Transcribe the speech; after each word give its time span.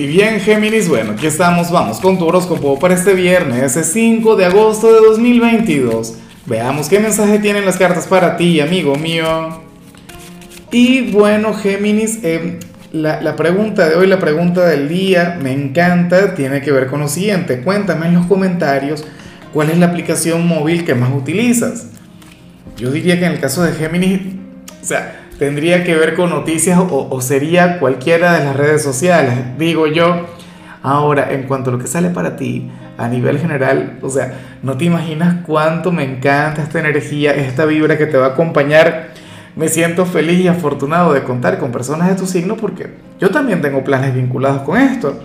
Y 0.00 0.06
bien, 0.06 0.40
Géminis, 0.40 0.88
bueno, 0.88 1.12
aquí 1.12 1.26
estamos, 1.26 1.70
vamos 1.70 2.00
con 2.00 2.16
tu 2.18 2.24
horóscopo 2.24 2.78
para 2.78 2.94
este 2.94 3.12
viernes, 3.12 3.78
5 3.92 4.34
de 4.34 4.46
agosto 4.46 4.90
de 4.90 5.06
2022. 5.06 6.14
Veamos 6.46 6.88
qué 6.88 7.00
mensaje 7.00 7.38
tienen 7.38 7.66
las 7.66 7.76
cartas 7.76 8.06
para 8.06 8.38
ti, 8.38 8.60
amigo 8.60 8.96
mío. 8.96 9.60
Y 10.72 11.10
bueno, 11.10 11.52
Géminis, 11.52 12.20
eh, 12.22 12.58
la, 12.92 13.20
la, 13.20 13.36
pregunta 13.36 13.90
de 13.90 13.96
hoy, 13.96 14.06
la 14.06 14.18
pregunta 14.18 14.66
del 14.66 14.88
día, 14.88 15.38
me 15.38 15.52
encanta, 15.52 16.34
tiene 16.34 16.62
que 16.62 16.72
ver 16.72 16.86
con 16.86 17.00
lo 17.00 17.08
siguiente. 17.08 17.60
Cuéntame 17.60 18.06
en 18.06 18.14
los 18.14 18.24
comentarios 18.24 19.04
cuál 19.52 19.68
es 19.68 19.76
la 19.76 19.88
aplicación 19.88 20.46
móvil 20.46 20.86
que 20.86 20.94
más 20.94 21.12
utilizas. 21.14 21.88
Yo 22.78 22.90
diría 22.90 23.18
que 23.18 23.26
en 23.26 23.32
el 23.32 23.40
caso 23.40 23.62
de 23.64 23.74
Géminis, 23.74 24.20
o 24.80 24.84
sea, 24.86 25.28
tendría 25.40 25.84
que 25.84 25.96
ver 25.96 26.16
con 26.16 26.28
noticias 26.28 26.78
o, 26.78 27.20
sería 27.22 27.78
cualquiera 27.78 28.34
de 28.34 28.44
las 28.44 28.54
redes 28.54 28.82
sociales, 28.82 29.32
digo 29.58 29.86
yo. 29.86 30.26
Ahora, 30.82 31.32
en 31.32 31.44
cuanto 31.44 31.70
a 31.70 31.72
lo 31.72 31.78
que 31.78 31.86
sale 31.86 32.10
para 32.10 32.36
ti 32.36 32.70
a 32.98 33.08
nivel 33.08 33.38
general, 33.38 33.98
o 34.02 34.10
sea, 34.10 34.34
no 34.62 34.76
te 34.76 34.84
imaginas 34.84 35.36
cuánto 35.46 35.92
me 35.92 36.04
encanta 36.04 36.62
esta 36.62 36.78
energía, 36.78 37.32
esta 37.32 37.64
vibra 37.64 37.96
que 37.96 38.04
te 38.04 38.18
va 38.18 38.26
a 38.26 38.28
acompañar. 38.30 39.14
Me 39.56 39.68
siento 39.68 40.04
feliz 40.04 40.40
y 40.40 40.48
afortunado 40.48 41.14
de 41.14 41.22
contar 41.22 41.58
con 41.58 41.72
personas 41.72 42.10
de 42.10 42.16
tu 42.16 42.26
signo 42.26 42.56
porque 42.56 42.90
yo 43.18 43.30
también 43.30 43.62
tengo 43.62 43.82
planes 43.82 44.14
vinculados 44.14 44.60
con 44.60 44.76
esto. 44.76 45.24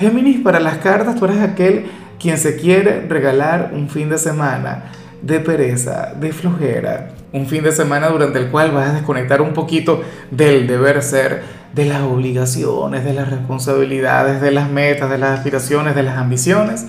Géminis, 0.00 0.40
para 0.40 0.58
las 0.58 0.78
cartas, 0.78 1.14
tú 1.14 1.24
eres 1.24 1.40
aquel 1.40 1.86
quien 2.18 2.36
se 2.36 2.56
quiere 2.56 3.06
regalar 3.08 3.70
un 3.72 3.88
fin 3.88 4.08
de 4.08 4.18
semana 4.18 4.86
de 5.22 5.40
pereza, 5.40 6.12
de 6.18 6.32
flojera, 6.32 7.10
un 7.32 7.46
fin 7.46 7.62
de 7.62 7.72
semana 7.72 8.08
durante 8.08 8.38
el 8.38 8.50
cual 8.50 8.70
vas 8.70 8.90
a 8.90 8.92
desconectar 8.94 9.40
un 9.42 9.52
poquito 9.52 10.02
del 10.30 10.66
deber 10.66 11.02
ser, 11.02 11.42
de 11.74 11.84
las 11.84 12.02
obligaciones, 12.02 13.04
de 13.04 13.12
las 13.12 13.28
responsabilidades, 13.28 14.40
de 14.40 14.50
las 14.50 14.70
metas, 14.70 15.10
de 15.10 15.18
las 15.18 15.38
aspiraciones, 15.38 15.94
de 15.94 16.02
las 16.02 16.16
ambiciones, 16.16 16.86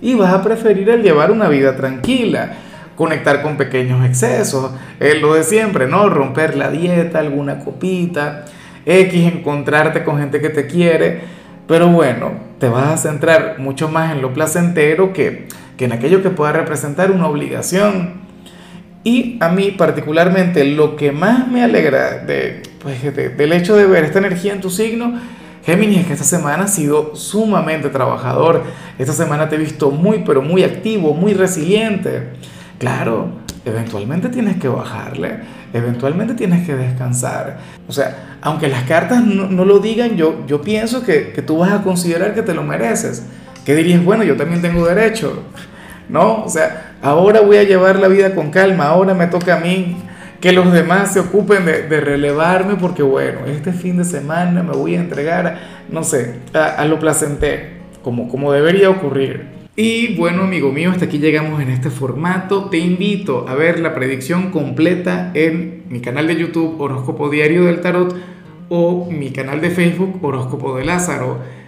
y 0.00 0.14
vas 0.14 0.32
a 0.32 0.42
preferir 0.42 0.88
el 0.90 1.02
llevar 1.02 1.32
una 1.32 1.48
vida 1.48 1.76
tranquila, 1.76 2.52
conectar 2.96 3.42
con 3.42 3.56
pequeños 3.56 4.04
excesos, 4.04 4.72
es 5.00 5.20
lo 5.20 5.34
de 5.34 5.42
siempre, 5.42 5.88
¿no? 5.88 6.08
Romper 6.08 6.56
la 6.56 6.70
dieta, 6.70 7.18
alguna 7.18 7.60
copita, 7.60 8.44
X, 8.86 9.32
encontrarte 9.32 10.04
con 10.04 10.18
gente 10.18 10.40
que 10.40 10.50
te 10.50 10.66
quiere, 10.66 11.20
pero 11.66 11.88
bueno, 11.88 12.32
te 12.58 12.68
vas 12.68 12.88
a 12.88 12.96
centrar 12.96 13.58
mucho 13.58 13.88
más 13.88 14.12
en 14.12 14.22
lo 14.22 14.32
placentero 14.32 15.12
que, 15.12 15.48
que 15.78 15.86
en 15.86 15.92
aquello 15.92 16.22
que 16.22 16.28
pueda 16.28 16.52
representar 16.52 17.10
una 17.10 17.28
obligación. 17.28 18.26
Y 19.04 19.38
a 19.40 19.48
mí 19.48 19.70
particularmente 19.70 20.64
lo 20.64 20.96
que 20.96 21.12
más 21.12 21.48
me 21.48 21.62
alegra 21.62 22.18
de, 22.18 22.62
pues, 22.80 23.02
del 23.14 23.52
hecho 23.52 23.76
de 23.76 23.86
ver 23.86 24.04
esta 24.04 24.18
energía 24.18 24.52
en 24.52 24.60
tu 24.60 24.68
signo, 24.68 25.14
Géminis, 25.64 26.00
es 26.00 26.06
que 26.06 26.12
esta 26.14 26.24
semana 26.24 26.64
ha 26.64 26.68
sido 26.68 27.14
sumamente 27.14 27.90
trabajador. 27.90 28.64
Esta 28.98 29.12
semana 29.12 29.48
te 29.48 29.56
he 29.56 29.58
visto 29.58 29.90
muy, 29.90 30.24
pero 30.26 30.42
muy 30.42 30.64
activo, 30.64 31.14
muy 31.14 31.32
resiliente. 31.32 32.30
Claro, 32.78 33.28
eventualmente 33.64 34.30
tienes 34.30 34.56
que 34.56 34.68
bajarle, 34.68 35.40
eventualmente 35.72 36.34
tienes 36.34 36.66
que 36.66 36.74
descansar. 36.74 37.58
O 37.86 37.92
sea, 37.92 38.38
aunque 38.40 38.68
las 38.68 38.84
cartas 38.84 39.22
no, 39.22 39.64
lo 39.64 39.78
digan, 39.78 40.16
yo, 40.16 40.44
yo 40.46 40.62
pienso 40.62 41.04
que, 41.04 41.32
que 41.32 41.42
tú 41.42 41.58
vas 41.58 41.72
a 41.72 41.82
considerar 41.82 42.34
que 42.34 42.42
te 42.42 42.54
lo 42.54 42.62
mereces. 42.62 43.24
Que 43.68 43.74
dirías, 43.74 44.02
bueno, 44.02 44.24
yo 44.24 44.34
también 44.34 44.62
tengo 44.62 44.86
derecho. 44.86 45.42
¿no? 46.08 46.42
O 46.42 46.48
sea, 46.48 46.94
ahora 47.02 47.42
voy 47.42 47.58
a 47.58 47.64
llevar 47.64 47.98
la 47.98 48.08
vida 48.08 48.34
con 48.34 48.50
calma, 48.50 48.86
ahora 48.86 49.12
me 49.12 49.26
toca 49.26 49.58
a 49.58 49.60
mí 49.60 49.94
que 50.40 50.52
los 50.52 50.72
demás 50.72 51.12
se 51.12 51.20
ocupen 51.20 51.66
de, 51.66 52.00
relevarme 52.00 52.76
porque 52.76 53.02
bueno, 53.02 53.40
este 53.46 53.74
fin 53.74 53.98
de 53.98 54.04
semana 54.04 54.62
me 54.62 54.72
voy 54.72 54.94
a 54.94 55.00
entregar, 55.00 55.58
no 55.90 56.02
sé, 56.02 56.36
a, 56.54 56.82
lo 56.86 56.98
placentero, 56.98 57.64
como, 58.02 58.30
como 58.30 58.54
debería 58.54 58.88
ocurrir. 58.88 59.58
Y 59.76 60.16
bueno, 60.16 60.44
amigo 60.44 60.72
mío, 60.72 60.90
hasta 60.90 61.04
aquí 61.04 61.18
llegamos 61.18 61.60
en 61.60 61.68
este 61.68 61.90
formato. 61.90 62.70
Te 62.70 62.78
invito 62.78 63.46
a 63.50 63.54
ver 63.54 63.80
la 63.80 63.94
predicción 63.94 64.50
completa 64.50 65.30
en 65.34 65.82
mi 65.90 66.00
canal 66.00 66.26
de 66.26 66.36
YouTube 66.36 66.80
Horóscopo 66.80 67.28
Diario 67.28 67.66
del 67.66 67.82
Tarot 67.82 68.16
o 68.70 69.10
mi 69.10 69.30
canal 69.30 69.60
de 69.60 69.68
Facebook 69.68 70.24
Horóscopo 70.24 70.74
de 70.78 70.86
Lázaro. 70.86 71.58